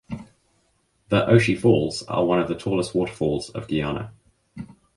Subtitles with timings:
[1.09, 4.11] The Oshi Falls are one of the tallest waterfalls of Guyana.